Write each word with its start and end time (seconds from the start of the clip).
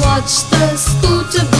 watch 0.00 0.44
the 0.50 0.76
scooter. 0.76 1.51